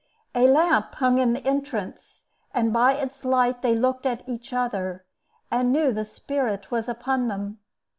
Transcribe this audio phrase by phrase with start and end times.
[0.33, 5.05] A lamp hung in the entrance, and by its light they looked at each other,
[5.51, 7.59] and knew the Spirit was upon them.